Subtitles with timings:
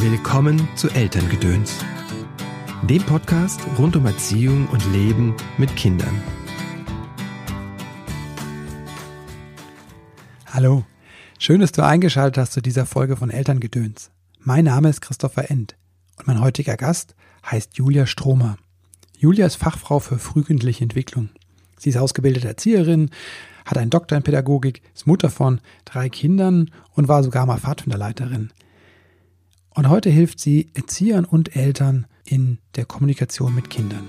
[0.00, 1.84] Willkommen zu Elterngedöns,
[2.84, 6.22] dem Podcast rund um Erziehung und Leben mit Kindern.
[10.46, 10.84] Hallo,
[11.40, 14.12] schön, dass du eingeschaltet hast zu dieser Folge von Elterngedöns.
[14.38, 15.74] Mein Name ist Christopher End
[16.16, 18.56] und mein heutiger Gast heißt Julia Stromer.
[19.18, 21.30] Julia ist Fachfrau für frühkindliche Entwicklung.
[21.76, 23.10] Sie ist ausgebildete Erzieherin,
[23.64, 28.52] hat einen Doktor in Pädagogik, ist Mutter von drei Kindern und war sogar mal Pfadfinderleiterin.
[29.78, 34.08] Und heute hilft sie Erziehern und Eltern in der Kommunikation mit Kindern.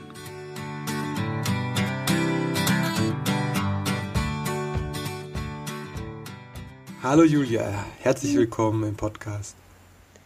[7.03, 9.55] Hallo Julia, herzlich willkommen im Podcast.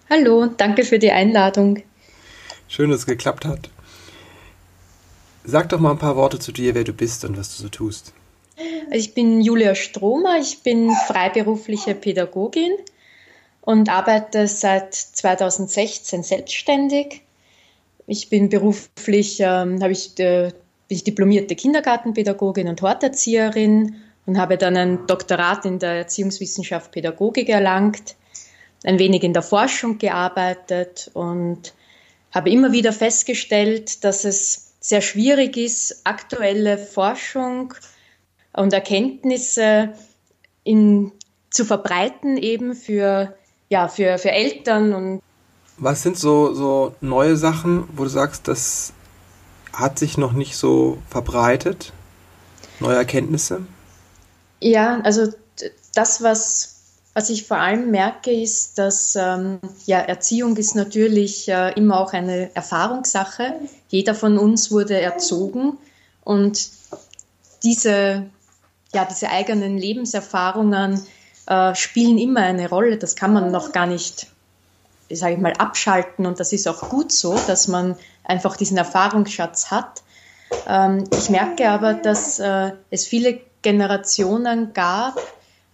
[0.10, 1.84] Hallo, danke für die Einladung.
[2.70, 3.70] Schön, dass es geklappt hat.
[5.44, 7.68] Sag doch mal ein paar Worte zu dir, wer du bist und was du so
[7.68, 8.14] tust.
[8.86, 12.72] Also ich bin Julia Stromer, ich bin freiberufliche Pädagogin
[13.66, 17.22] und arbeite seit 2016 selbstständig.
[18.08, 20.52] Ich bin beruflich, ähm, habe ich, äh,
[20.88, 27.48] bin ich diplomierte Kindergartenpädagogin und Horterzieherin und habe dann ein Doktorat in der Erziehungswissenschaft Pädagogik
[27.48, 28.16] erlangt,
[28.84, 31.74] ein wenig in der Forschung gearbeitet und
[32.32, 37.74] habe immer wieder festgestellt, dass es sehr schwierig ist, aktuelle Forschung
[38.52, 39.94] und Erkenntnisse
[40.66, 41.14] in,
[41.50, 43.38] zu verbreiten eben für
[43.74, 45.22] ja, für, für Eltern und
[45.78, 48.94] was sind so, so neue Sachen, wo du sagst, das
[49.74, 51.92] hat sich noch nicht so verbreitet?
[52.80, 53.66] Neue Erkenntnisse?
[54.60, 55.34] Ja, also
[55.96, 56.76] das, was,
[57.16, 62.14] was ich vor allem merke, ist, dass ähm, ja, Erziehung ist natürlich äh, immer auch
[62.14, 63.56] eine Erfahrungssache.
[63.88, 65.80] Jeder von uns wurde erzogen
[66.24, 66.70] und
[67.64, 68.28] diese,
[68.94, 71.02] ja, diese eigenen Lebenserfahrungen
[71.48, 72.98] äh, spielen immer eine Rolle.
[72.98, 74.28] Das kann man noch gar nicht,
[75.10, 76.26] sage ich mal, abschalten.
[76.26, 80.04] Und das ist auch gut so, dass man einfach diesen Erfahrungsschatz hat.
[80.68, 85.20] Ähm, ich merke aber, dass äh, es viele Generationen gab,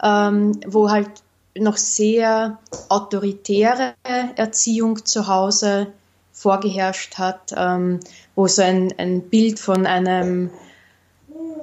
[0.02, 1.10] ähm, wo halt
[1.58, 3.96] noch sehr autoritäre
[4.36, 5.88] Erziehung zu Hause
[6.32, 8.00] vorgeherrscht hat, ähm,
[8.36, 10.52] wo so ein, ein Bild von einem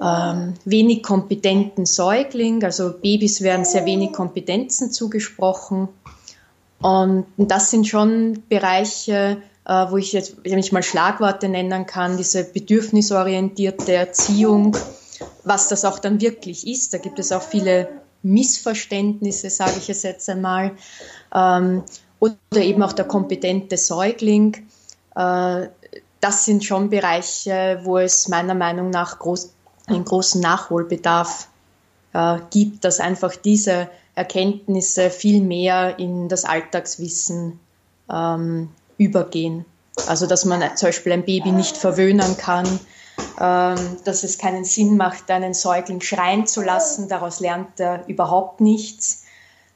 [0.02, 5.88] ähm, wenig kompetenten Säugling, also Babys werden sehr wenig Kompetenzen zugesprochen.
[6.80, 12.16] Und das sind schon Bereiche, äh, wo ich jetzt, wenn ich mal Schlagworte nennen kann,
[12.16, 14.76] diese bedürfnisorientierte Erziehung,
[15.44, 16.94] was das auch dann wirklich ist.
[16.94, 17.88] Da gibt es auch viele
[18.22, 20.72] Missverständnisse, sage ich es jetzt einmal.
[21.34, 21.82] Ähm,
[22.18, 24.68] oder eben auch der kompetente Säugling.
[25.14, 25.68] Äh,
[26.20, 29.52] das sind schon Bereiche, wo es meiner Meinung nach groß,
[29.86, 31.48] einen großen Nachholbedarf
[32.12, 37.60] äh, gibt, dass einfach diese Erkenntnisse viel mehr in das Alltagswissen
[38.10, 39.64] ähm, übergehen.
[40.06, 42.66] Also dass man zum Beispiel ein Baby nicht verwöhnen kann,
[43.40, 48.60] ähm, dass es keinen Sinn macht, einen Säugling schreien zu lassen, daraus lernt er überhaupt
[48.60, 49.24] nichts.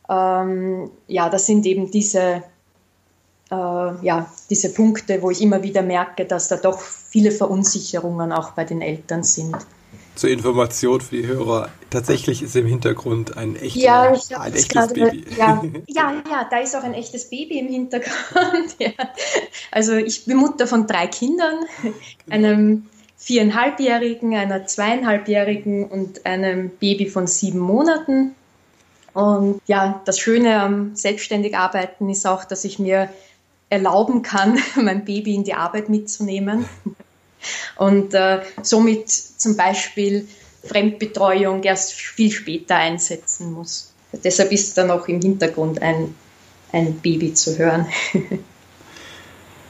[0.08, 2.42] Ähm, ja, das sind eben diese,
[3.50, 8.52] äh, ja, diese Punkte, wo ich immer wieder merke, dass da doch viele Verunsicherungen auch
[8.52, 9.56] bei den Eltern sind
[10.20, 15.24] zur Information für die Hörer, tatsächlich ist im Hintergrund ein, echter, ja, ein echtes Baby.
[15.34, 18.10] Ja, ja, ja, da ist auch ein echtes Baby im Hintergrund.
[18.78, 18.90] Ja.
[19.70, 21.64] Also ich bin Mutter von drei Kindern,
[22.28, 22.86] einem
[23.16, 28.34] viereinhalbjährigen, einer zweieinhalbjährigen und einem Baby von sieben Monaten.
[29.14, 33.08] Und ja, das Schöne am selbstständig arbeiten ist auch, dass ich mir
[33.70, 36.66] erlauben kann, mein Baby in die Arbeit mitzunehmen
[37.76, 40.28] und äh, somit zum Beispiel
[40.64, 43.92] Fremdbetreuung erst viel später einsetzen muss.
[44.12, 46.14] Deshalb ist dann auch im Hintergrund ein,
[46.72, 47.86] ein Baby zu hören.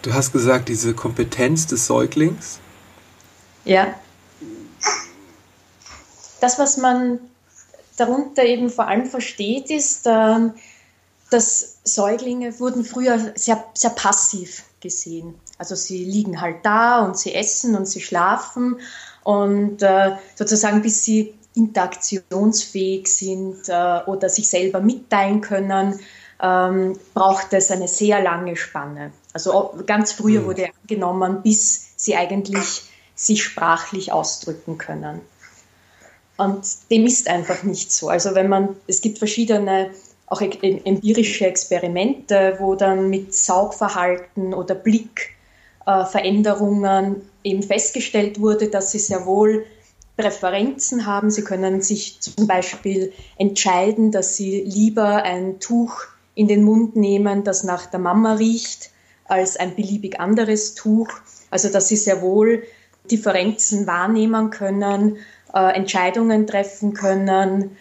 [0.03, 2.59] Du hast gesagt, diese Kompetenz des Säuglings?
[3.67, 3.95] Ja.
[6.41, 7.21] Das, was man
[7.99, 10.55] darunter eben vor allem versteht, ist, ähm,
[11.31, 15.35] dass Säuglinge wurden früher sehr, sehr passiv gesehen.
[15.61, 18.81] Also sie liegen halt da und sie essen und sie schlafen
[19.25, 26.01] und äh, sozusagen bis sie interaktionsfähig sind äh, oder sich selber mitteilen können,
[26.41, 29.13] ähm, braucht es eine sehr lange Spanne.
[29.35, 30.47] Also ganz früher mhm.
[30.47, 32.85] wurde angenommen, bis sie eigentlich
[33.15, 35.21] sich sprachlich ausdrücken können.
[36.39, 38.09] Und dem ist einfach nicht so.
[38.09, 39.91] Also wenn man, es gibt verschiedene
[40.27, 45.40] auch empirische Experimente, wo dann mit Saugverhalten oder Blickveränderungen
[45.87, 46.05] äh,
[47.45, 49.65] eben festgestellt wurde, dass sie sehr wohl
[50.17, 51.31] Präferenzen haben.
[51.31, 56.05] Sie können sich zum Beispiel entscheiden, dass sie lieber ein Tuch
[56.35, 58.91] in den Mund nehmen, das nach der Mama riecht,
[59.25, 61.09] als ein beliebig anderes Tuch.
[61.51, 62.63] Also dass sie sehr wohl
[63.11, 65.17] Differenzen wahrnehmen können,
[65.55, 67.77] äh, Entscheidungen treffen können.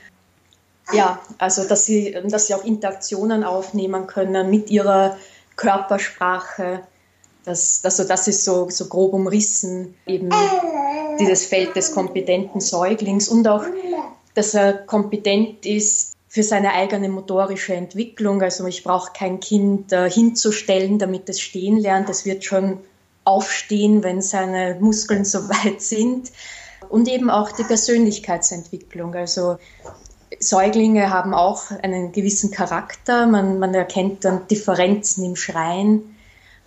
[0.92, 5.18] Ja, also dass sie, dass sie auch Interaktionen aufnehmen können mit ihrer
[5.56, 6.82] Körpersprache.
[7.50, 10.30] Das, also das ist so, so grob umrissen, eben
[11.20, 13.64] dieses Feld des kompetenten Säuglings und auch,
[14.36, 18.42] dass er kompetent ist für seine eigene motorische Entwicklung.
[18.44, 22.08] Also ich brauche kein Kind äh, hinzustellen, damit es stehen lernt.
[22.08, 22.78] Es wird schon
[23.24, 26.32] aufstehen, wenn seine Muskeln so weit sind.
[26.88, 29.16] Und eben auch die Persönlichkeitsentwicklung.
[29.16, 29.58] Also
[30.40, 33.26] Säuglinge haben auch einen gewissen Charakter.
[33.26, 36.16] Man, man erkennt dann Differenzen im Schreien,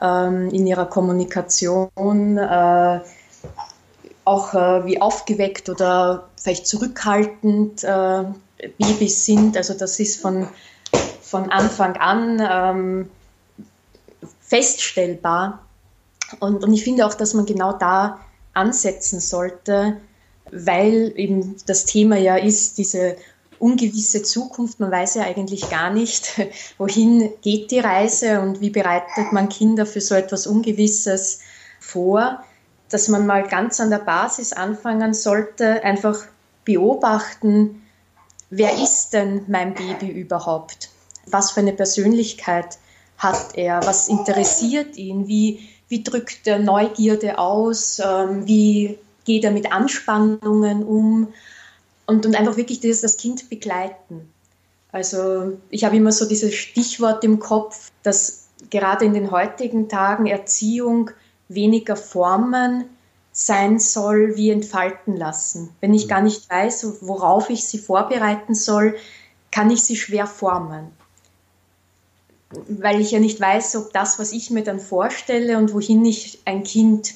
[0.03, 3.01] ähm, in ihrer Kommunikation, äh,
[4.25, 8.25] auch äh, wie aufgeweckt oder vielleicht zurückhaltend äh,
[8.79, 9.57] Babys sind.
[9.57, 10.49] Also das ist von,
[11.23, 13.11] von Anfang an ähm,
[14.41, 15.65] feststellbar.
[16.41, 18.21] Und, und ich finde auch, dass man genau da
[18.55, 19.97] ansetzen sollte,
[20.51, 23.17] weil eben das Thema ja ist, diese
[23.63, 24.81] ungewisse Zukunft.
[24.81, 26.41] Man weiß ja eigentlich gar nicht,
[26.79, 31.41] wohin geht die Reise und wie bereitet man Kinder für so etwas Ungewisses
[31.79, 32.43] vor,
[32.91, 36.19] dass man mal ganz an der Basis anfangen sollte, einfach
[36.65, 37.83] beobachten,
[38.51, 40.91] wer ist denn mein Baby überhaupt?
[41.27, 42.79] Was für eine Persönlichkeit
[43.17, 43.81] hat er?
[43.87, 45.29] Was interessiert ihn?
[45.29, 48.01] Wie, wie drückt er Neugierde aus?
[48.05, 51.29] Ähm, wie geht er mit Anspannungen um?
[52.13, 54.31] Und, und einfach wirklich dieses, das Kind begleiten.
[54.91, 60.27] Also ich habe immer so dieses Stichwort im Kopf, dass gerade in den heutigen Tagen
[60.27, 61.11] Erziehung
[61.49, 62.85] weniger Formen,
[63.33, 65.71] sein soll, wie entfalten lassen.
[65.81, 66.09] Wenn ich mhm.
[66.09, 68.97] gar nicht weiß, worauf ich sie vorbereiten soll,
[69.51, 70.93] kann ich sie schwer formen.
[72.69, 76.41] Weil ich ja nicht weiß, ob das, was ich mir dann vorstelle und wohin ich
[76.45, 77.15] ein Kind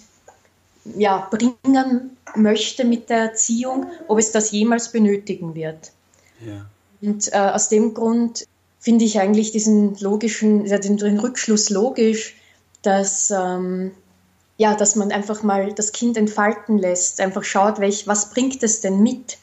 [0.97, 5.93] ja, bringen möchte mit der Erziehung, ob es das jemals benötigen wird.
[6.45, 6.67] Ja.
[7.01, 8.47] Und äh, aus dem Grund
[8.81, 12.37] finde ich eigentlich diesen logischen, den, den Rückschluss logisch,
[12.83, 13.93] dass ähm,
[14.59, 18.81] ja, dass man einfach mal das Kind entfalten lässt, einfach schaut, welch, was bringt es
[18.81, 19.39] denn mit?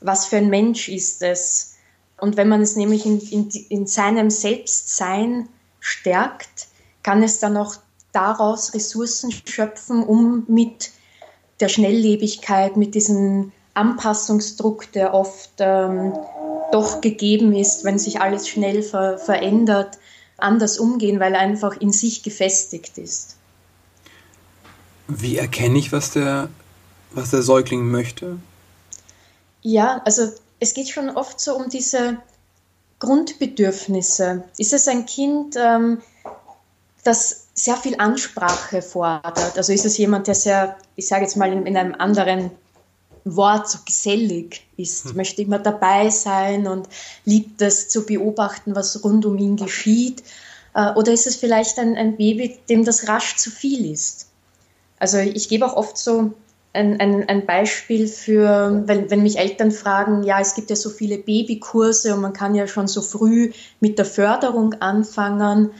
[0.00, 1.76] Was für ein Mensch ist es?
[2.18, 5.48] Und wenn man es nämlich in, in, in seinem Selbstsein
[5.80, 6.68] stärkt,
[7.02, 7.76] kann es dann auch
[8.12, 10.90] daraus Ressourcen schöpfen, um mit
[11.60, 16.12] der Schnelllebigkeit, mit diesem Anpassungsdruck, der oft ähm,
[16.72, 19.98] doch gegeben ist, wenn sich alles schnell ver verändert,
[20.36, 23.36] anders umgehen, weil er einfach in sich gefestigt ist.
[25.08, 26.48] Wie erkenne ich, was der,
[27.12, 28.38] was der Säugling möchte?
[29.62, 30.30] Ja, also
[30.60, 32.18] es geht schon oft so um diese
[32.98, 34.44] Grundbedürfnisse.
[34.58, 36.02] Ist es ein Kind, ähm,
[37.04, 39.56] das sehr viel Ansprache fordert?
[39.56, 42.50] Also ist es jemand, der sehr, ich sage jetzt mal in, in einem anderen
[43.24, 45.16] Wort, so gesellig ist, hm.
[45.16, 46.88] möchte immer dabei sein und
[47.24, 50.22] liebt es zu beobachten, was rund um ihn geschieht?
[50.74, 54.28] Äh, oder ist es vielleicht ein, ein Baby, dem das rasch zu viel ist?
[54.98, 56.32] Also ich gebe auch oft so
[56.72, 60.90] ein, ein, ein Beispiel für, wenn, wenn mich Eltern fragen, ja, es gibt ja so
[60.90, 65.70] viele Babykurse und man kann ja schon so früh mit der Förderung anfangen,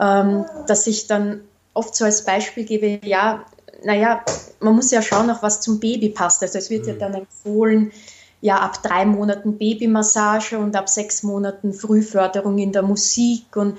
[0.00, 1.40] ähm, dass ich dann
[1.74, 3.44] oft so als Beispiel gebe, ja,
[3.84, 4.24] naja,
[4.60, 6.42] man muss ja schauen, auch was zum Baby passt.
[6.42, 6.88] Also es wird mhm.
[6.88, 7.92] ja dann empfohlen,
[8.40, 13.78] ja, ab drei Monaten Babymassage und ab sechs Monaten Frühförderung in der Musik und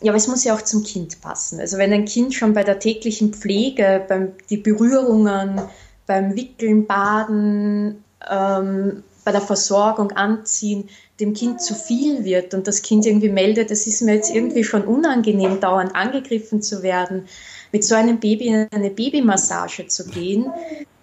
[0.00, 1.58] ja, aber es muss ja auch zum Kind passen.
[1.58, 5.60] Also wenn ein Kind schon bei der täglichen Pflege, beim die Berührungen,
[6.06, 10.88] beim Wickeln, Baden, ähm, bei der Versorgung, Anziehen,
[11.20, 14.64] dem Kind zu viel wird und das Kind irgendwie meldet, es ist mir jetzt irgendwie
[14.64, 17.28] schon unangenehm, dauernd angegriffen zu werden,
[17.70, 20.50] mit so einem Baby in eine Babymassage zu gehen,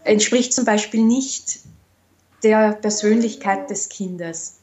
[0.03, 1.59] entspricht zum Beispiel nicht
[2.41, 4.55] der Persönlichkeit des Kindes.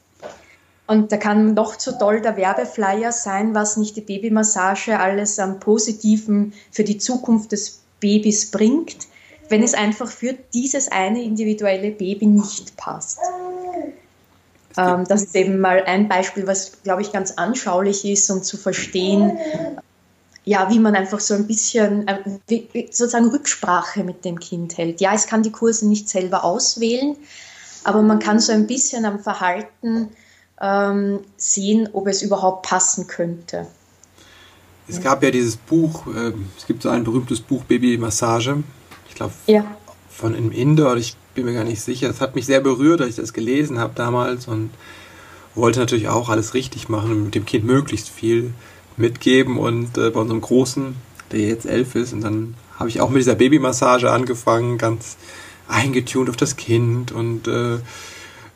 [0.85, 5.61] Und da kann noch so toll der Werbeflyer sein, was nicht die Babymassage alles am
[5.61, 9.07] Positiven für die Zukunft des Babys bringt,
[9.47, 13.19] wenn es einfach für dieses eine individuelle Baby nicht passt.
[14.77, 18.57] Ähm, das ist eben mal ein Beispiel, was, glaube ich, ganz anschaulich ist, um zu
[18.57, 19.37] verstehen,
[20.45, 22.19] ja, wie man einfach so ein bisschen äh,
[22.91, 24.99] sozusagen Rücksprache mit dem Kind hält.
[24.99, 27.15] Ja, es kann die Kurse nicht selber auswählen,
[27.83, 30.09] aber man kann so ein bisschen am Verhalten
[30.59, 33.67] ähm, sehen, ob es überhaupt passen könnte.
[34.87, 38.63] Es gab ja dieses Buch, äh, es gibt so ein berühmtes Buch Babymassage,
[39.07, 39.63] ich glaube ja.
[40.09, 42.09] von einem Inder, ich bin mir gar nicht sicher.
[42.09, 44.71] Es hat mich sehr berührt, als ich das gelesen habe damals und
[45.55, 48.53] wollte natürlich auch alles richtig machen und mit dem Kind möglichst viel
[48.97, 49.57] mitgeben.
[49.57, 50.95] Und äh, bei unserem Großen,
[51.31, 55.17] der jetzt elf ist, und dann habe ich auch mit dieser Babymassage angefangen, ganz
[55.67, 57.77] eingetunt auf das Kind und äh,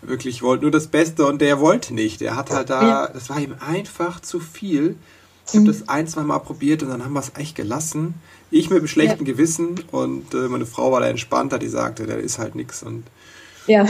[0.01, 2.21] wirklich wollte nur das Beste und der wollte nicht.
[2.21, 4.95] Der hat halt da, das war ihm einfach zu viel.
[5.47, 5.67] Ich habe mhm.
[5.67, 8.15] das ein, zwei Mal probiert und dann haben wir es echt gelassen.
[8.51, 9.31] Ich mit einem schlechten ja.
[9.31, 13.03] Gewissen und äh, meine Frau war da entspannter, die sagte, der ist halt nichts und
[13.65, 13.85] ja.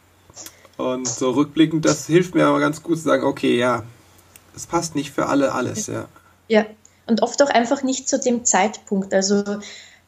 [0.76, 3.84] und so rückblickend, das hilft mir aber ganz gut zu sagen, okay, ja,
[4.54, 6.08] es passt nicht für alle alles, ja.
[6.48, 6.66] Ja,
[7.06, 9.14] und oft auch einfach nicht zu dem Zeitpunkt.
[9.14, 9.42] Also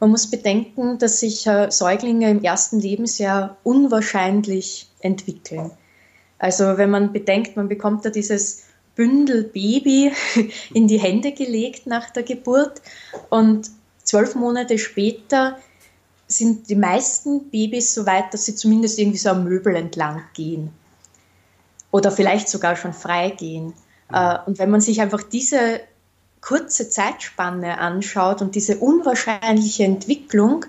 [0.00, 5.70] man muss bedenken, dass sich äh, Säuglinge im ersten Lebensjahr unwahrscheinlich entwickeln.
[6.38, 8.62] Also wenn man bedenkt, man bekommt da dieses
[8.98, 10.12] Bündel Baby
[10.74, 12.82] in die Hände gelegt nach der Geburt
[13.30, 13.70] und
[14.02, 15.56] zwölf Monate später
[16.26, 20.72] sind die meisten Babys so weit, dass sie zumindest irgendwie so am Möbel entlang gehen
[21.92, 23.72] oder vielleicht sogar schon frei gehen.
[24.12, 25.80] Äh, und wenn man sich einfach diese
[26.40, 30.66] kurze Zeitspanne anschaut und diese unwahrscheinliche Entwicklung,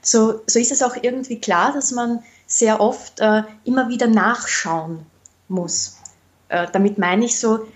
[0.00, 5.04] so, so ist es auch irgendwie klar, dass man sehr oft äh, immer wieder nachschauen
[5.48, 5.98] muss.
[6.48, 7.66] Äh, damit meine ich so,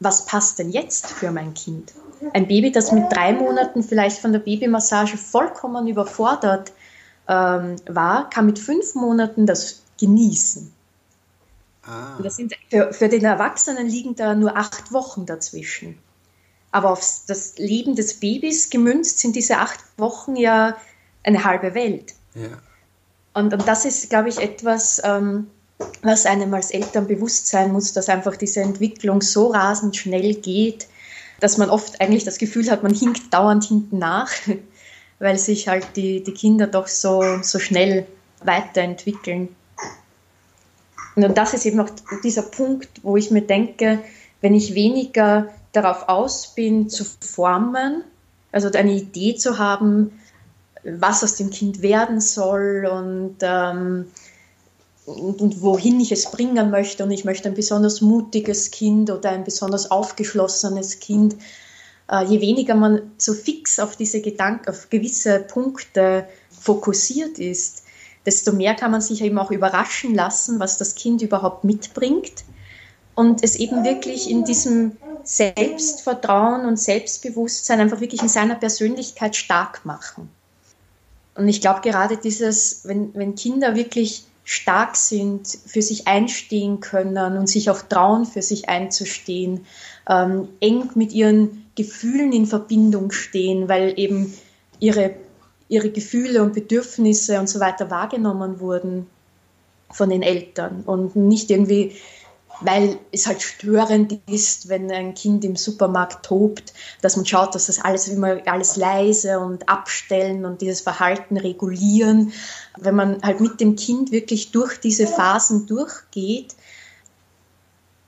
[0.00, 1.92] was passt denn jetzt für mein Kind?
[2.32, 6.72] Ein Baby, das mit drei Monaten vielleicht von der Babymassage vollkommen überfordert
[7.28, 10.72] ähm, war, kann mit fünf Monaten das genießen.
[11.86, 12.16] Ah.
[12.28, 15.98] Sind, für, für den Erwachsenen liegen da nur acht Wochen dazwischen.
[16.70, 20.76] Aber auf das Leben des Babys gemünzt sind diese acht Wochen ja
[21.22, 22.14] eine halbe Welt.
[22.34, 22.48] Ja.
[23.34, 25.50] Und, und das ist, glaube ich, etwas, ähm,
[26.02, 30.86] was einem als Eltern bewusst sein muss, dass einfach diese Entwicklung so rasend schnell geht,
[31.40, 34.30] dass man oft eigentlich das Gefühl hat, man hinkt dauernd hinten nach,
[35.18, 38.06] weil sich halt die, die Kinder doch so, so schnell
[38.42, 39.54] weiterentwickeln.
[41.16, 41.90] Und das ist eben auch
[42.22, 44.00] dieser Punkt, wo ich mir denke,
[44.40, 48.04] wenn ich weniger darauf aus bin, zu formen,
[48.52, 50.20] also eine Idee zu haben,
[50.82, 54.06] was aus dem Kind werden soll und, ähm,
[55.06, 57.04] und, und, wohin ich es bringen möchte.
[57.04, 61.36] Und ich möchte ein besonders mutiges Kind oder ein besonders aufgeschlossenes Kind.
[62.10, 67.84] Äh, je weniger man so fix auf diese Gedanken, auf gewisse Punkte fokussiert ist,
[68.24, 72.44] desto mehr kann man sich eben auch überraschen lassen, was das Kind überhaupt mitbringt
[73.14, 79.84] und es eben wirklich in diesem Selbstvertrauen und Selbstbewusstsein einfach wirklich in seiner Persönlichkeit stark
[79.84, 80.28] machen.
[81.34, 87.38] Und ich glaube gerade dieses, wenn, wenn Kinder wirklich stark sind, für sich einstehen können
[87.38, 89.66] und sich auch trauen, für sich einzustehen,
[90.08, 94.34] ähm, eng mit ihren Gefühlen in Verbindung stehen, weil eben
[94.78, 95.14] ihre,
[95.68, 99.06] ihre Gefühle und Bedürfnisse und so weiter wahrgenommen wurden
[99.90, 101.92] von den Eltern und nicht irgendwie
[102.64, 107.66] weil es halt störend ist, wenn ein Kind im Supermarkt tobt, dass man schaut, dass
[107.66, 112.32] das alles immer alles leise und abstellen und dieses Verhalten regulieren.
[112.78, 116.54] Wenn man halt mit dem Kind wirklich durch diese Phasen durchgeht,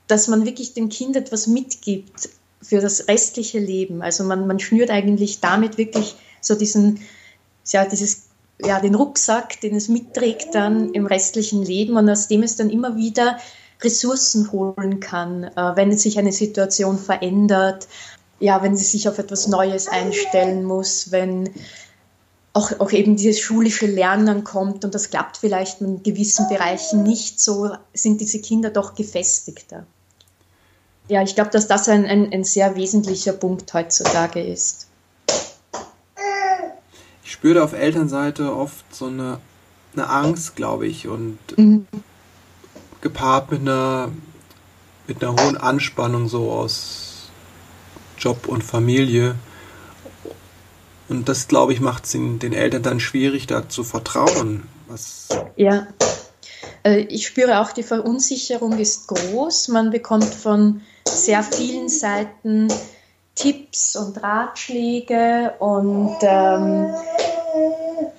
[0.07, 2.29] dass man wirklich dem Kind etwas mitgibt
[2.61, 4.01] für das restliche Leben.
[4.01, 7.01] Also man, man schnürt eigentlich damit wirklich so diesen,
[7.67, 8.23] ja, dieses
[8.59, 12.71] ja, den Rucksack, den es mitträgt dann im restlichen Leben und aus dem es dann
[12.71, 13.37] immer wieder
[13.81, 17.87] Ressourcen holen kann, äh, wenn sich eine Situation verändert,
[18.39, 21.49] ja, wenn sie sich auf etwas Neues einstellen muss, wenn
[22.53, 27.39] auch, auch eben dieses schulische Lernen kommt und das klappt vielleicht in gewissen Bereichen nicht
[27.39, 29.85] so, sind diese Kinder doch gefestigter.
[31.07, 34.87] Ja, ich glaube, dass das ein, ein, ein sehr wesentlicher Punkt heutzutage ist.
[37.23, 39.39] Ich spüre auf Elternseite oft so eine,
[39.93, 41.87] eine Angst, glaube ich, und mhm
[43.01, 44.11] gepaart mit einer,
[45.07, 47.29] mit einer hohen Anspannung so aus
[48.17, 49.35] Job und Familie.
[51.09, 54.63] Und das, glaube ich, macht es den Eltern dann schwierig, da zu vertrauen.
[54.87, 55.87] Was ja,
[56.83, 59.69] äh, ich spüre auch, die Verunsicherung ist groß.
[59.69, 62.67] Man bekommt von sehr vielen Seiten
[63.35, 66.93] Tipps und Ratschläge und ähm,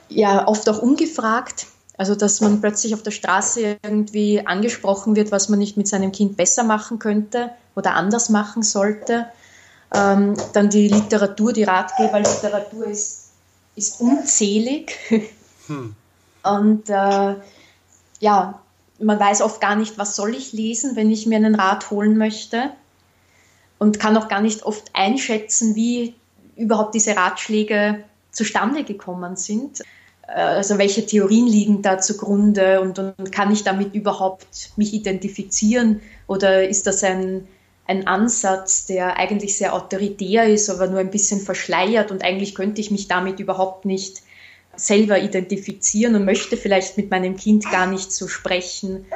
[0.08, 1.66] ja, oft auch ungefragt.
[1.98, 6.12] Also, dass man plötzlich auf der Straße irgendwie angesprochen wird, was man nicht mit seinem
[6.12, 9.26] Kind besser machen könnte oder anders machen sollte.
[9.92, 13.30] Ähm, dann die Literatur, die Ratgeberliteratur ist,
[13.74, 14.96] ist unzählig.
[15.66, 15.96] Hm.
[16.44, 17.34] Und äh,
[18.20, 18.60] ja,
[19.00, 22.16] man weiß oft gar nicht, was soll ich lesen, wenn ich mir einen Rat holen
[22.16, 22.70] möchte.
[23.78, 26.14] Und kann auch gar nicht oft einschätzen, wie
[26.54, 29.82] überhaupt diese Ratschläge zustande gekommen sind
[30.28, 36.02] also welche Theorien liegen da zugrunde und, und, kann ich damit überhaupt mich identifizieren?
[36.26, 37.48] Oder ist das ein,
[37.86, 42.80] ein Ansatz, der eigentlich sehr autoritär ist, aber nur ein bisschen verschleiert und eigentlich könnte
[42.80, 44.22] ich mich damit überhaupt nicht
[44.76, 49.06] selber identifizieren und möchte vielleicht mit meinem Kind gar nicht so sprechen,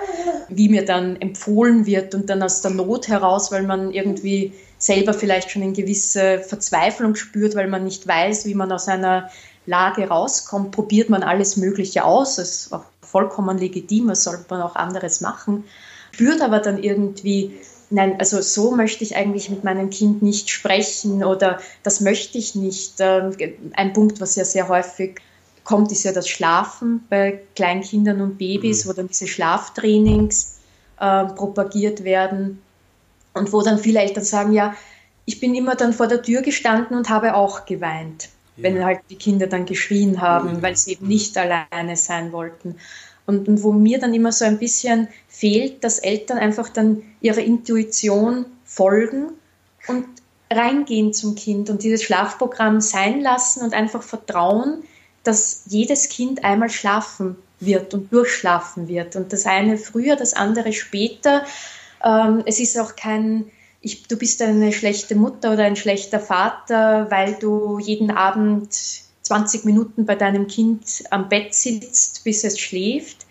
[0.49, 5.15] wie mir dann empfohlen wird und dann aus der Not heraus, weil man irgendwie selber
[5.15, 9.31] vielleicht schon eine gewisse Verzweiflung spürt, weil man nicht weiß, wie man aus einer
[9.67, 12.37] Lage rauskommt, probiert man alles Mögliche aus.
[12.37, 15.65] Das ist auch vollkommen legitim, das sollte man auch anderes machen.
[16.13, 17.59] Spürt aber dann irgendwie,
[17.91, 22.55] nein, also so möchte ich eigentlich mit meinem Kind nicht sprechen oder das möchte ich
[22.55, 22.95] nicht.
[22.99, 23.37] Ähm,
[23.75, 25.21] ein Punkt, was ja sehr häufig
[25.65, 28.89] kommt, ist ja das Schlafen bei Kleinkindern und Babys, mhm.
[28.89, 30.59] wo dann diese Schlaftrainings
[30.99, 32.63] äh, propagiert werden
[33.35, 34.75] und wo dann viele Eltern sagen, ja,
[35.25, 38.65] ich bin immer dann vor der Tür gestanden und habe auch geweint, ja.
[38.65, 40.63] wenn halt die Kinder dann geschrien haben, mhm.
[40.63, 42.77] weil sie eben nicht alleine sein wollten.
[43.25, 47.39] Und, und, wo mir dann immer so ein bisschen fehlt, dass Eltern einfach dann ihrer
[47.39, 49.33] Intuition folgen
[49.87, 50.07] und
[50.51, 54.83] reingehen zum Kind und dieses Schlafprogramm sein lassen und einfach vertrauen,
[55.23, 59.17] dass jedes Kind einmal schlafen wird und durchschlafen wird.
[59.17, 61.45] Und das eine früher, das andere später.
[62.05, 63.51] Ähm, es ist auch kein,
[63.83, 68.73] ich, du bist eine schlechte Mutter oder ein schlechter Vater, weil du jeden Abend
[69.23, 73.27] 20 Minuten bei deinem Kind am Bett sitzt, bis es schläft.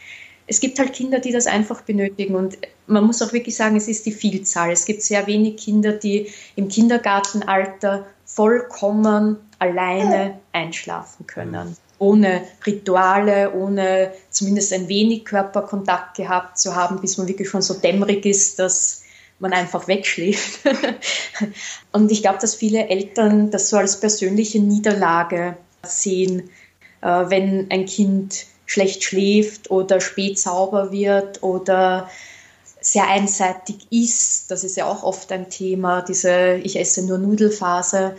[0.48, 3.88] Es gibt halt Kinder, die das einfach benötigen und man muss auch wirklich sagen, es
[3.88, 4.72] ist die Vielzahl.
[4.72, 6.28] Es gibt sehr wenig Kinder, die
[6.58, 11.78] im Kindergartenalter vollkommen alleine einschlafen können.
[12.00, 17.76] Ohne Rituale, ohne zumindest ein wenig Körperkontakt gehabt zu haben, bis man wirklich schon so
[17.76, 19.04] dämmerig ist, dass
[19.42, 20.60] man einfach wegschläft.
[21.92, 26.50] Und ich glaube, dass viele Eltern das so als persönliche Niederlage sehen,
[27.02, 32.10] äh, wenn ein Kind schlecht schläft oder spät sauber wird oder
[32.80, 34.50] sehr einseitig isst.
[34.50, 38.16] Das ist ja auch oft ein Thema, diese Ich esse nur Nudelphase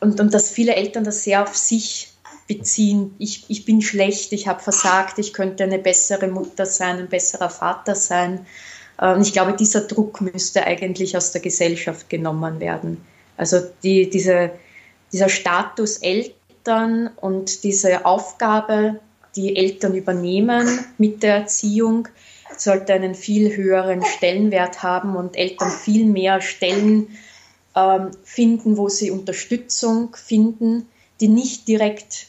[0.00, 2.12] und, und dass viele Eltern das sehr auf sich
[2.46, 3.14] beziehen.
[3.18, 7.50] Ich, ich bin schlecht, ich habe versagt, ich könnte eine bessere Mutter sein, ein besserer
[7.50, 8.46] Vater sein.
[8.98, 13.04] Äh, und ich glaube, dieser Druck müsste eigentlich aus der Gesellschaft genommen werden.
[13.36, 14.50] Also die, diese,
[15.12, 19.00] dieser Status Eltern und diese Aufgabe,
[19.36, 22.08] die Eltern übernehmen mit der Erziehung,
[22.56, 27.16] sollte einen viel höheren Stellenwert haben und Eltern viel mehr Stellen
[27.76, 30.88] ähm, finden, wo sie Unterstützung finden,
[31.20, 32.26] die nicht direkt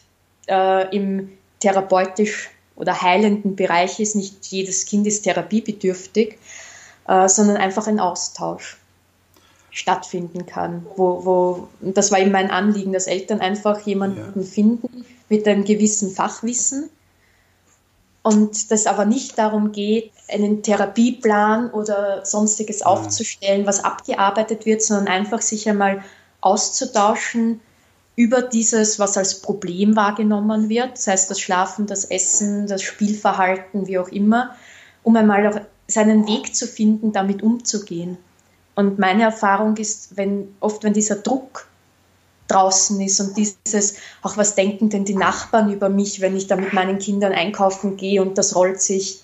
[0.47, 1.29] äh, im
[1.59, 4.15] therapeutisch oder heilenden Bereich ist.
[4.15, 6.39] Nicht jedes Kind ist therapiebedürftig,
[7.07, 8.77] äh, sondern einfach ein Austausch
[9.69, 10.85] stattfinden kann.
[10.95, 14.45] Wo, wo, das war eben mein Anliegen, dass Eltern einfach jemanden ja.
[14.45, 16.89] finden mit einem gewissen Fachwissen,
[18.21, 25.07] und das aber nicht darum geht, einen Therapieplan oder sonstiges aufzustellen, was abgearbeitet wird, sondern
[25.07, 26.03] einfach sich einmal
[26.41, 27.61] auszutauschen
[28.19, 33.87] über dieses, was als Problem wahrgenommen wird, das heißt das Schlafen, das Essen, das Spielverhalten,
[33.87, 34.57] wie auch immer,
[35.03, 38.17] um einmal auch seinen Weg zu finden, damit umzugehen.
[38.75, 41.69] Und meine Erfahrung ist, wenn oft, wenn dieser Druck
[42.49, 46.57] draußen ist und dieses, auch was denken denn die Nachbarn über mich, wenn ich da
[46.57, 49.23] mit meinen Kindern einkaufen gehe und das rollt sich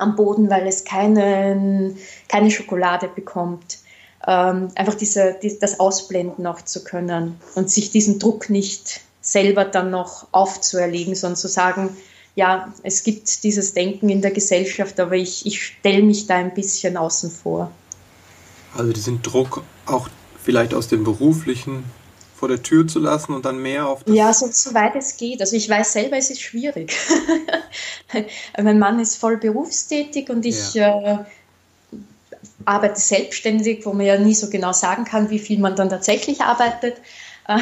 [0.00, 3.78] am Boden, weil es keinen, keine Schokolade bekommt.
[4.26, 9.64] Ähm, einfach diese, die, das ausblenden auch zu können und sich diesen Druck nicht selber
[9.64, 11.96] dann noch aufzuerlegen, sondern zu sagen,
[12.34, 16.54] ja, es gibt dieses Denken in der Gesellschaft, aber ich, ich stelle mich da ein
[16.54, 17.70] bisschen außen vor.
[18.76, 20.08] Also diesen Druck auch
[20.42, 21.84] vielleicht aus dem beruflichen
[22.36, 24.14] vor der Tür zu lassen und dann mehr auf das.
[24.14, 25.40] Ja, so, soweit es geht.
[25.40, 26.94] Also ich weiß selber, es ist schwierig.
[28.62, 31.20] mein Mann ist voll berufstätig und ich ja.
[31.20, 31.24] äh,
[32.64, 36.40] arbeite selbstständig, wo man ja nie so genau sagen kann, wie viel man dann tatsächlich
[36.40, 36.96] arbeitet.
[37.48, 37.58] Äh,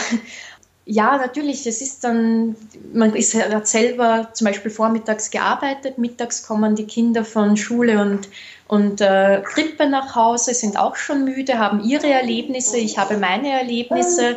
[0.86, 2.56] ja, natürlich, es ist dann,
[2.92, 8.28] man ist, hat selber zum Beispiel vormittags gearbeitet, mittags kommen die Kinder von Schule und,
[8.68, 13.50] und äh, Krippe nach Hause, sind auch schon müde, haben ihre Erlebnisse, ich habe meine
[13.50, 14.36] Erlebnisse.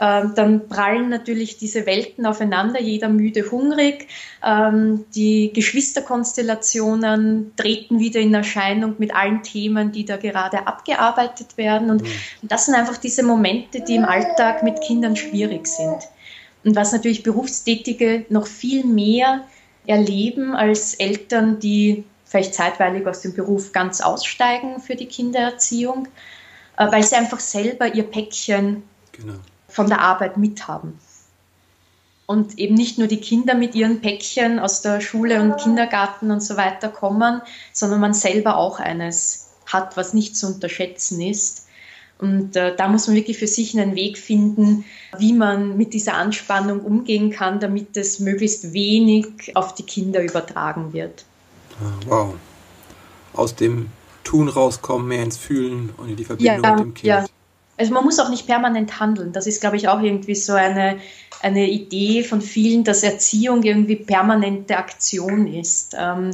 [0.00, 4.06] Ähm, dann prallen natürlich diese Welten aufeinander, jeder müde, hungrig.
[4.44, 11.90] Ähm, die Geschwisterkonstellationen treten wieder in Erscheinung mit allen Themen, die da gerade abgearbeitet werden.
[11.90, 12.08] Und mhm.
[12.42, 16.08] das sind einfach diese Momente, die im Alltag mit Kindern schwierig sind.
[16.62, 19.46] Und was natürlich Berufstätige noch viel mehr
[19.86, 26.06] erleben als Eltern, die vielleicht zeitweilig aus dem Beruf ganz aussteigen für die Kindererziehung,
[26.76, 29.34] äh, weil sie einfach selber ihr Päckchen genau
[29.78, 30.98] von der Arbeit mithaben.
[32.26, 36.42] und eben nicht nur die Kinder mit ihren Päckchen aus der Schule und Kindergarten und
[36.42, 37.40] so weiter kommen,
[37.72, 41.68] sondern man selber auch eines hat, was nicht zu unterschätzen ist.
[42.18, 44.84] Und äh, da muss man wirklich für sich einen Weg finden,
[45.16, 50.92] wie man mit dieser Anspannung umgehen kann, damit es möglichst wenig auf die Kinder übertragen
[50.92, 51.24] wird.
[51.80, 52.34] Ah, wow.
[53.32, 53.90] Aus dem
[54.24, 57.06] Tun rauskommen, mehr ins Fühlen und in die Verbindung ja, mit dem Kind.
[57.06, 57.24] Ja.
[57.78, 59.32] Also man muss auch nicht permanent handeln.
[59.32, 60.98] Das ist, glaube ich, auch irgendwie so eine,
[61.42, 65.94] eine Idee von vielen, dass Erziehung irgendwie permanente Aktion ist.
[65.98, 66.30] Ähm,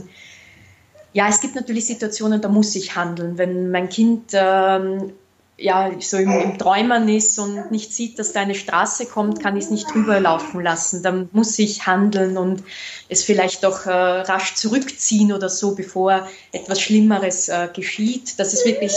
[1.13, 3.39] ja, es gibt natürlich Situationen, da muss ich handeln.
[3.39, 5.13] Wenn mein Kind ähm,
[5.57, 9.57] ja, so im, im Träumen ist und nicht sieht, dass da eine Straße kommt, kann
[9.57, 11.03] ich es nicht drüber laufen lassen.
[11.03, 12.65] Dann muss ich handeln und
[13.09, 18.39] es vielleicht doch äh, rasch zurückziehen oder so, bevor etwas Schlimmeres äh, geschieht.
[18.41, 18.95] Das ist wirklich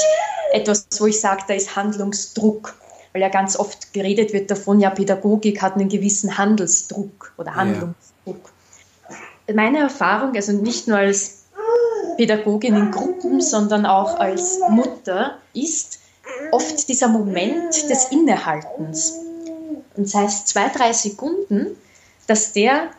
[0.52, 2.76] etwas, wo ich sage, da ist Handlungsdruck.
[3.14, 8.52] Weil ja ganz oft geredet wird davon, ja, Pädagogik hat einen gewissen Handelsdruck oder Handlungsdruck.
[9.48, 9.56] Ja.
[9.56, 11.46] Meine Erfahrung, also nicht nur als
[12.18, 16.00] Pädagogin in Gruppen, sondern auch als Mutter, ist,
[16.52, 19.14] oft dieser Moment des Innehaltens.
[19.96, 21.76] Und sei es zwei, drei Sekunden,
[22.28, 22.92] dass der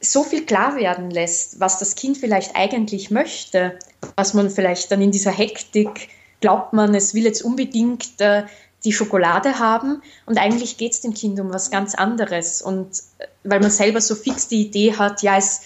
[0.00, 3.78] so viel klar werden lässt, was das Kind vielleicht eigentlich möchte,
[4.16, 8.44] was man vielleicht dann in dieser Hektik glaubt man, es will jetzt unbedingt äh,
[8.84, 12.62] die Schokolade haben und eigentlich geht es dem Kind um was ganz anderes.
[12.62, 15.62] Und äh, weil man selber so fix die Idee hat, ja, es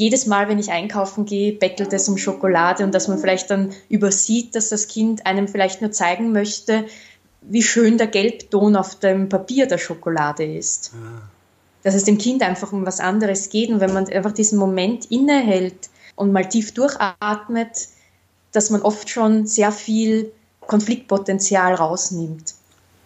[0.00, 3.72] jedes Mal, wenn ich einkaufen gehe, bettelt es um Schokolade und dass man vielleicht dann
[3.90, 6.86] übersieht, dass das Kind einem vielleicht nur zeigen möchte,
[7.42, 10.92] wie schön der Gelbton auf dem Papier der Schokolade ist.
[10.94, 11.28] Ah.
[11.82, 15.10] Dass es dem Kind einfach um was anderes geht und wenn man einfach diesen Moment
[15.10, 17.88] innehält und mal tief durchatmet,
[18.52, 22.54] dass man oft schon sehr viel Konfliktpotenzial rausnimmt.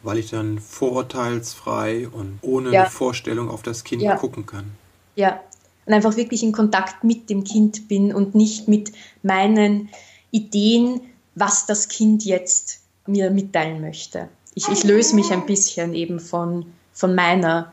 [0.05, 2.87] Weil ich dann vorurteilsfrei und ohne ja.
[2.87, 4.17] Vorstellung auf das Kind ja.
[4.17, 4.73] gucken kann.
[5.17, 5.41] Ja,
[5.87, 8.93] und einfach wirklich in Kontakt mit dem Kind bin und nicht mit
[9.23, 9.91] meinen
[10.31, 11.01] Ideen,
[11.35, 14.29] was das Kind jetzt mir mitteilen möchte.
[14.55, 17.73] Ich, ich löse mich ein bisschen eben von, von meiner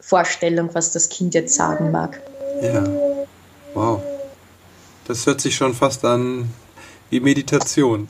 [0.00, 2.20] Vorstellung, was das Kind jetzt sagen mag.
[2.62, 2.84] Ja,
[3.74, 4.00] wow.
[5.06, 6.50] Das hört sich schon fast an
[7.10, 8.06] wie Meditation.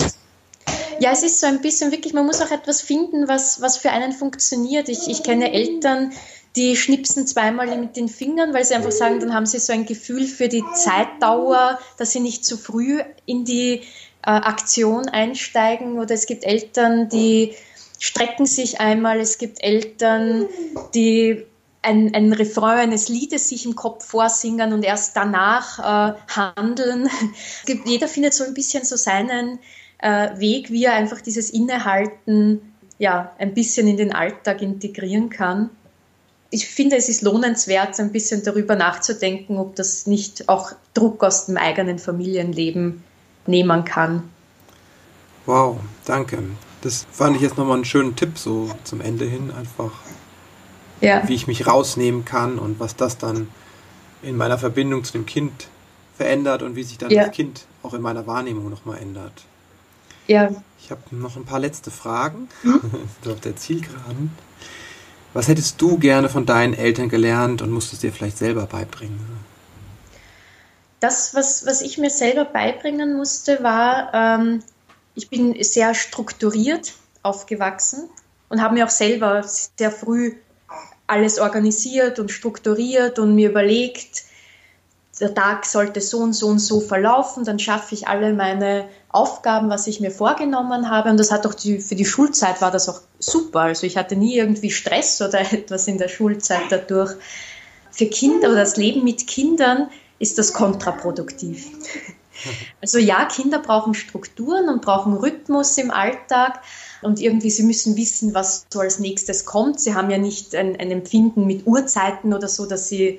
[1.00, 3.90] Ja, es ist so ein bisschen wirklich, man muss auch etwas finden, was, was für
[3.90, 4.88] einen funktioniert.
[4.88, 6.12] Ich, ich kenne Eltern,
[6.56, 9.86] die schnipsen zweimal mit den Fingern, weil sie einfach sagen, dann haben sie so ein
[9.86, 13.82] Gefühl für die Zeitdauer, dass sie nicht zu früh in die
[14.22, 15.98] äh, Aktion einsteigen.
[15.98, 17.54] Oder es gibt Eltern, die
[17.98, 19.20] strecken sich einmal.
[19.20, 20.46] Es gibt Eltern,
[20.94, 21.44] die
[21.82, 27.08] ein, ein Refrain eines Liedes sich im Kopf vorsingen und erst danach äh, handeln.
[27.84, 29.58] Jeder findet so ein bisschen so seinen
[29.98, 35.70] äh, Weg, wie er einfach dieses Innehalten ja, ein bisschen in den Alltag integrieren kann
[36.50, 41.46] ich finde, es ist lohnenswert, ein bisschen darüber nachzudenken, ob das nicht auch Druck aus
[41.46, 43.02] dem eigenen Familienleben
[43.46, 44.28] nehmen kann.
[45.46, 46.38] Wow, danke.
[46.80, 49.92] Das fand ich jetzt nochmal einen schönen Tipp so zum Ende hin, einfach
[51.00, 51.26] ja.
[51.26, 53.48] wie ich mich rausnehmen kann und was das dann
[54.22, 55.68] in meiner Verbindung zu dem Kind
[56.16, 57.26] verändert und wie sich dann ja.
[57.26, 59.44] das Kind auch in meiner Wahrnehmung nochmal ändert.
[60.26, 60.50] Ja.
[60.80, 62.80] Ich habe noch ein paar letzte Fragen hm?
[63.26, 64.32] auf der Zielgeraden.
[65.34, 69.18] Was hättest du gerne von deinen Eltern gelernt und musstest dir vielleicht selber beibringen?
[71.00, 74.62] Das, was, was ich mir selber beibringen musste, war, ähm,
[75.14, 78.08] ich bin sehr strukturiert aufgewachsen
[78.48, 80.34] und habe mir auch selber sehr früh
[81.06, 84.24] alles organisiert und strukturiert und mir überlegt,
[85.20, 89.70] der Tag sollte so und so und so verlaufen, dann schaffe ich alle meine Aufgaben,
[89.70, 91.10] was ich mir vorgenommen habe.
[91.10, 93.60] Und das hat auch die, für die Schulzeit war das auch super.
[93.60, 97.14] Also ich hatte nie irgendwie Stress oder etwas in der Schulzeit dadurch.
[97.90, 101.66] Für Kinder oder das Leben mit Kindern ist das kontraproduktiv.
[102.80, 106.62] Also ja, Kinder brauchen Strukturen und brauchen Rhythmus im Alltag
[107.02, 109.80] und irgendwie sie müssen wissen, was so als nächstes kommt.
[109.80, 113.18] Sie haben ja nicht ein, ein Empfinden mit Uhrzeiten oder so, dass sie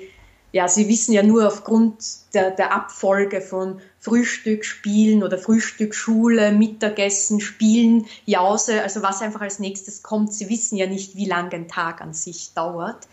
[0.52, 6.52] ja, sie wissen ja nur aufgrund der, der Abfolge von Frühstück, Spielen oder Frühstück, Schule,
[6.52, 10.34] Mittagessen, Spielen, Jause, also was einfach als nächstes kommt.
[10.34, 13.06] Sie wissen ja nicht, wie lange ein Tag an sich dauert,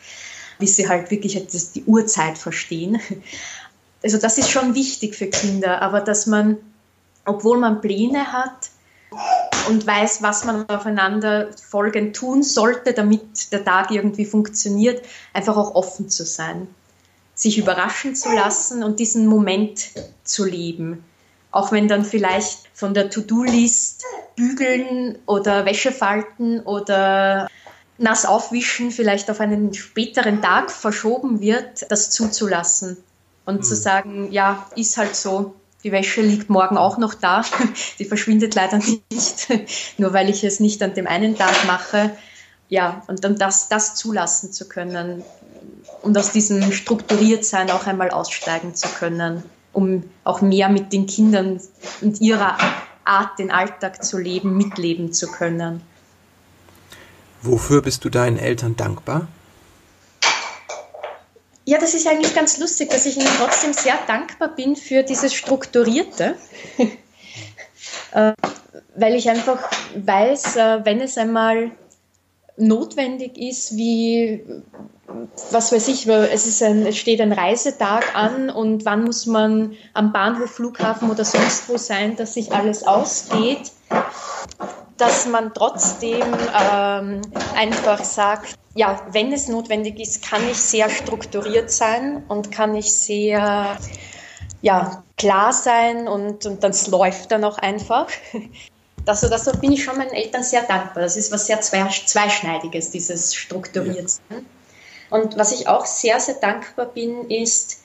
[0.58, 1.45] bis sie halt wirklich
[1.76, 3.00] die Uhrzeit verstehen.
[4.04, 6.58] Also das ist schon wichtig für Kinder, aber dass man,
[7.26, 8.69] obwohl man Pläne hat,
[9.67, 15.73] und weiß, was man aufeinander folgend tun sollte, damit der Tag irgendwie funktioniert, einfach auch
[15.73, 16.67] offen zu sein
[17.38, 19.91] sich überraschen zu lassen und diesen Moment
[20.23, 21.06] zu leben.
[21.52, 24.04] Auch wenn dann vielleicht von der To-Do-List
[24.36, 27.47] bügeln oder Wäsche falten oder
[28.00, 32.97] nass aufwischen vielleicht auf einen späteren Tag verschoben wird, das zuzulassen
[33.45, 33.63] und mhm.
[33.63, 37.43] zu sagen, ja, ist halt so, die Wäsche liegt morgen auch noch da,
[38.00, 39.47] die verschwindet leider nicht,
[39.97, 42.12] nur weil ich es nicht an dem einen Tag mache.
[42.69, 45.23] Ja, und dann das, das zulassen zu können
[46.01, 51.62] und aus diesem Strukturiertsein auch einmal aussteigen zu können, um auch mehr mit den Kindern
[52.01, 52.57] und ihrer
[53.03, 55.81] Art, den Alltag zu leben, mitleben zu können.
[57.41, 59.27] Wofür bist du deinen Eltern dankbar?
[61.65, 65.33] Ja, das ist eigentlich ganz lustig, dass ich ihnen trotzdem sehr dankbar bin für dieses
[65.33, 66.36] Strukturierte.
[68.12, 68.33] Äh,
[68.95, 71.71] weil ich einfach weiß, äh, wenn es einmal
[72.58, 74.43] notwendig ist, wie,
[75.52, 79.74] was weiß ich, es, ist ein, es steht ein Reisetag an und wann muss man
[79.93, 83.72] am Bahnhof, Flughafen oder sonst wo sein, dass sich alles ausgeht,
[84.98, 86.26] dass man trotzdem
[86.60, 87.22] ähm,
[87.56, 92.91] einfach sagt, ja, wenn es notwendig ist, kann ich sehr strukturiert sein und kann ich
[92.93, 93.78] sehr
[94.62, 98.08] ja, klar sein und, und das läuft dann auch einfach.
[99.08, 101.04] Also das bin ich schon meinen Eltern sehr dankbar.
[101.04, 104.24] Das ist was sehr zweischneidiges, dieses Strukturiertsein.
[104.30, 104.38] Ja.
[105.10, 107.80] Und was ich auch sehr, sehr dankbar bin, ist,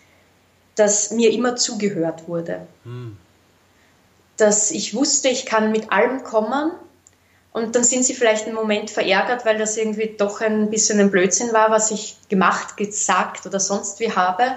[0.75, 2.67] dass mir immer zugehört wurde.
[2.85, 3.17] Hm.
[4.37, 6.73] Dass ich wusste, ich kann mit allem kommen
[7.53, 11.11] und dann sind sie vielleicht einen Moment verärgert, weil das irgendwie doch ein bisschen ein
[11.11, 14.57] Blödsinn war, was ich gemacht, gesagt oder sonst wie habe.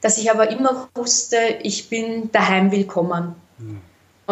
[0.00, 3.36] Dass ich aber immer wusste, ich bin daheim willkommen.
[3.58, 3.80] Hm.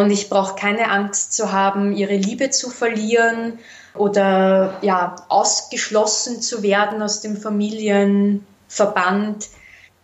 [0.00, 3.58] Und ich brauche keine Angst zu haben, ihre Liebe zu verlieren
[3.94, 9.48] oder ja, ausgeschlossen zu werden aus dem Familienverband.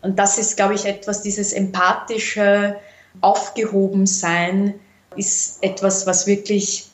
[0.03, 2.77] Und das ist, glaube ich, etwas, dieses empathische
[3.23, 4.75] Aufgehobensein
[5.17, 6.89] ist etwas, was wirklich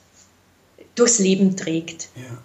[0.95, 2.09] durchs Leben trägt.
[2.15, 2.38] Ja.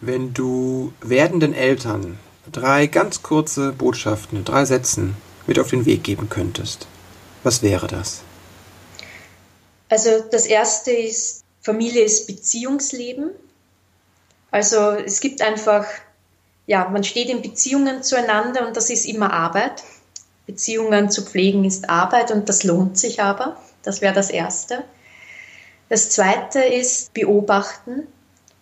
[0.00, 2.18] Wenn du werdenden Eltern
[2.50, 5.14] drei ganz kurze Botschaften in drei Sätzen
[5.46, 6.86] mit auf den Weg geben könntest,
[7.42, 8.22] was wäre das?
[9.88, 13.30] Also das erste ist, Familie ist Beziehungsleben.
[14.50, 15.86] Also es gibt einfach,
[16.66, 19.82] ja, man steht in Beziehungen zueinander und das ist immer Arbeit.
[20.46, 23.60] Beziehungen zu pflegen ist Arbeit und das lohnt sich aber.
[23.82, 24.84] Das wäre das Erste.
[25.88, 28.06] Das Zweite ist beobachten,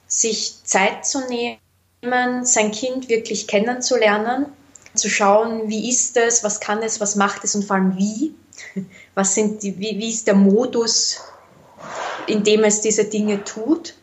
[0.06, 4.46] sich Zeit zu nehmen, sein Kind wirklich kennenzulernen,
[4.94, 8.34] zu schauen, wie ist es, was kann es, was macht es und vor allem wie.
[9.14, 11.20] Was sind die, wie, wie ist der Modus,
[12.26, 13.94] in dem es diese Dinge tut?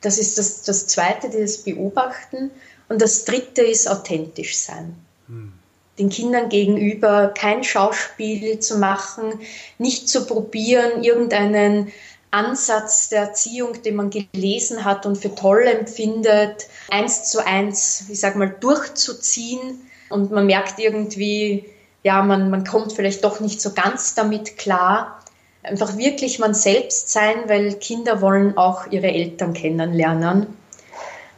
[0.00, 2.50] Das ist das, das Zweite, dieses Beobachten.
[2.88, 4.94] Und das Dritte ist authentisch sein.
[5.28, 5.52] Hm.
[5.98, 9.40] Den Kindern gegenüber kein Schauspiel zu machen,
[9.78, 11.92] nicht zu probieren, irgendeinen
[12.32, 18.18] Ansatz der Erziehung, den man gelesen hat und für toll empfindet, eins zu eins, ich
[18.18, 19.88] sag mal, durchzuziehen.
[20.10, 21.64] Und man merkt irgendwie,
[22.04, 25.20] ja, man, man kommt vielleicht doch nicht so ganz damit klar.
[25.62, 30.46] Einfach wirklich man selbst sein, weil Kinder wollen auch ihre Eltern kennenlernen.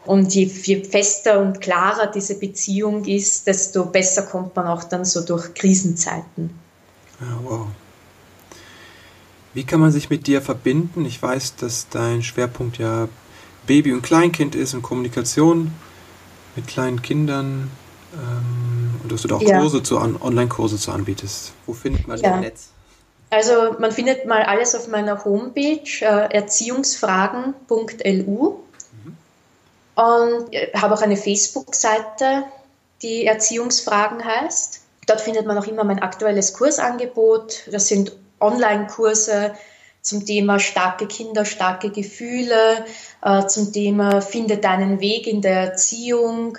[0.04, 5.04] Und je, je fester und klarer diese Beziehung ist, desto besser kommt man auch dann
[5.04, 6.50] so durch Krisenzeiten.
[7.20, 7.66] Ja, wow.
[9.54, 11.06] Wie kann man sich mit dir verbinden?
[11.06, 13.08] Ich weiß, dass dein Schwerpunkt ja
[13.66, 15.72] Baby- und Kleinkind ist und Kommunikation
[16.56, 17.70] mit kleinen Kindern.
[18.14, 19.60] Ähm, und dass du da auch ja.
[19.60, 21.52] Kurse zu Online-Kurse zu anbietest.
[21.66, 22.32] Wo findet man ja.
[22.32, 22.68] das Netz?
[23.30, 28.56] Also man findet mal alles auf meiner Homepage äh, erziehungsfragen.lu
[29.04, 29.16] mhm.
[29.96, 32.44] und äh, habe auch eine Facebook-Seite,
[33.02, 34.80] die Erziehungsfragen heißt.
[35.06, 37.68] Dort findet man auch immer mein aktuelles Kursangebot.
[37.70, 39.54] Das sind Online-Kurse
[40.02, 42.84] zum Thema starke Kinder, starke Gefühle,
[43.22, 46.58] äh, zum Thema finde deinen Weg in der Erziehung,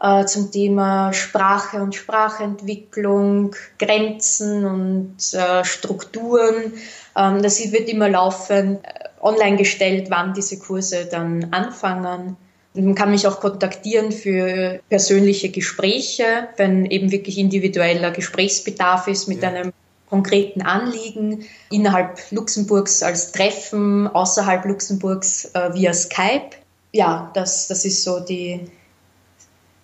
[0.00, 6.72] äh, zum Thema Sprache und Sprachentwicklung, Grenzen und äh, Strukturen.
[7.16, 12.36] Ähm, das wird immer laufend äh, online gestellt, wann diese Kurse dann anfangen.
[12.74, 19.42] Man kann mich auch kontaktieren für persönliche Gespräche, wenn eben wirklich individueller Gesprächsbedarf ist mit
[19.42, 19.48] ja.
[19.48, 19.72] einem
[20.10, 26.50] konkreten Anliegen innerhalb Luxemburgs als Treffen, außerhalb Luxemburgs äh, via Skype.
[26.92, 28.60] Ja, das, das ist so die,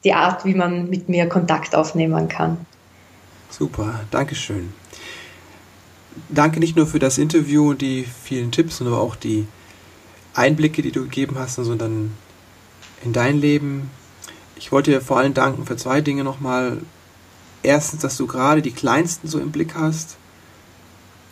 [0.04, 2.58] die Art, wie man mit mir Kontakt aufnehmen kann.
[3.50, 4.72] Super, Dankeschön.
[6.28, 9.46] Danke nicht nur für das Interview und die vielen Tipps, sondern auch die
[10.34, 12.12] Einblicke, die du gegeben hast, sondern
[13.04, 13.90] in dein Leben.
[14.56, 16.78] Ich wollte dir vor allem danken für zwei Dinge nochmal.
[17.62, 20.16] Erstens, dass du gerade die Kleinsten so im Blick hast.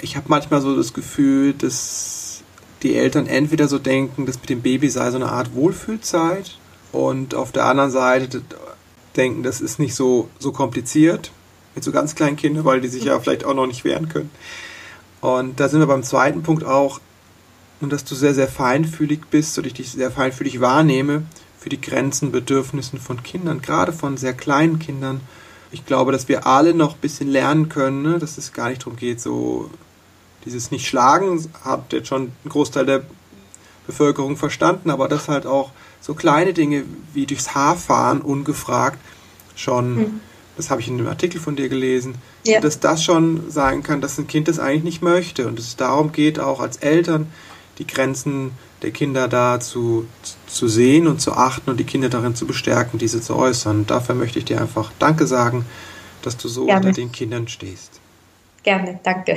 [0.01, 2.43] Ich habe manchmal so das Gefühl, dass
[2.83, 6.60] die Eltern entweder so denken, das mit dem Baby sei so eine Art Wohlfühlzeit
[6.93, 8.43] und auf der anderen Seite
[9.17, 11.31] denken, das ist nicht so, so kompliziert
[11.75, 14.31] mit so ganz kleinen Kindern, weil die sich ja vielleicht auch noch nicht wehren können.
[15.21, 17.01] Und da sind wir beim zweiten Punkt auch,
[17.81, 21.23] und dass du sehr, sehr feinfühlig bist und ich dich sehr feinfühlig wahrnehme
[21.59, 25.21] für die Grenzen, Bedürfnissen von Kindern, gerade von sehr kleinen Kindern.
[25.73, 28.19] Ich glaube, dass wir alle noch ein bisschen lernen können, ne?
[28.19, 29.71] dass es gar nicht darum geht, so
[30.45, 33.03] dieses Nicht-Schlagen hat jetzt schon ein Großteil der
[33.87, 35.71] Bevölkerung verstanden, aber dass halt auch
[36.01, 38.99] so kleine Dinge wie durchs Haar fahren, ungefragt,
[39.55, 40.21] schon, mhm.
[40.57, 42.61] das habe ich in einem Artikel von dir gelesen, ja.
[42.61, 46.13] dass das schon sagen kann, dass ein Kind das eigentlich nicht möchte und es darum
[46.13, 47.27] geht, auch als Eltern
[47.79, 50.07] die Grenzen der Kinder da zu,
[50.47, 53.81] zu sehen und zu achten und die Kinder darin zu bestärken, diese zu äußern.
[53.81, 55.67] Und dafür möchte ich dir einfach Danke sagen,
[56.23, 56.87] dass du so Gerne.
[56.87, 58.01] unter den Kindern stehst.
[58.63, 59.37] Gerne, danke.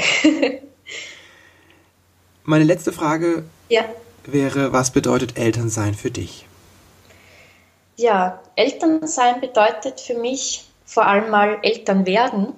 [2.43, 3.86] Meine letzte Frage ja.
[4.26, 6.45] wäre, was bedeutet Elternsein für dich?
[7.95, 12.53] Ja, Elternsein bedeutet für mich vor allem mal Eltern werden.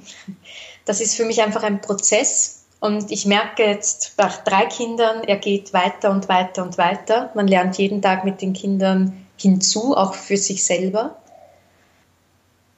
[0.85, 2.65] Das ist für mich einfach ein Prozess.
[2.79, 7.31] Und ich merke jetzt nach drei Kindern, er geht weiter und weiter und weiter.
[7.33, 11.15] Man lernt jeden Tag mit den Kindern hinzu, auch für sich selber.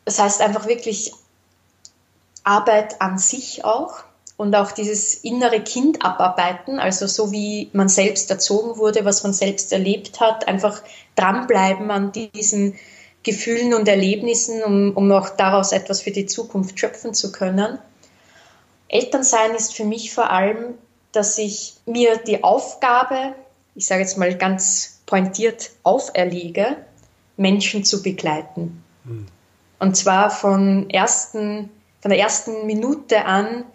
[0.06, 1.14] Das heißt einfach wirklich
[2.44, 4.04] Arbeit an sich auch
[4.38, 9.34] und auch dieses innere Kind abarbeiten, also so wie man selbst erzogen wurde, was man
[9.34, 10.84] selbst erlebt hat, einfach
[11.16, 12.76] dranbleiben an diesen
[13.24, 17.80] Gefühlen und Erlebnissen, um, um auch daraus etwas für die Zukunft schöpfen zu können.
[18.88, 20.76] Elternsein ist für mich vor allem,
[21.12, 23.34] dass ich mir die Aufgabe,
[23.74, 26.78] ich sage jetzt mal ganz pointiert, auferlege,
[27.38, 28.84] Menschen zu begleiten.
[29.04, 29.26] Mhm.
[29.80, 31.70] Und zwar von, ersten,
[32.02, 33.66] von der ersten Minute an,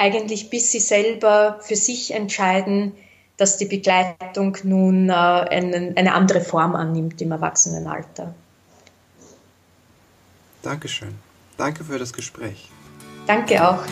[0.00, 2.92] eigentlich bis sie selber für sich entscheiden,
[3.36, 8.34] dass die Begleitung nun äh, eine, eine andere Form annimmt im Erwachsenenalter.
[10.62, 11.14] Dankeschön.
[11.58, 12.70] Danke für das Gespräch.
[13.26, 13.82] Danke auch.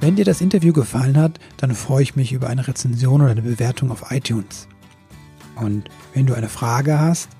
[0.00, 3.42] Wenn dir das Interview gefallen hat, dann freue ich mich über eine Rezension oder eine
[3.42, 4.68] Bewertung auf iTunes.
[5.56, 7.30] Und wenn du eine Frage hast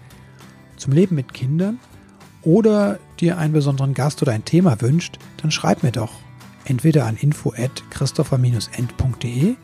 [0.78, 1.78] zum Leben mit Kindern
[2.44, 6.12] oder dir einen besonderen Gast oder ein Thema wünscht, dann schreib mir doch
[6.64, 9.54] entweder an info at christopher-end.de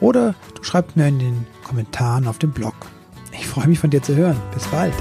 [0.00, 2.74] oder du schreibst mir in den Kommentaren auf dem Blog.
[3.32, 4.40] Ich freue mich von dir zu hören.
[4.54, 4.94] Bis bald.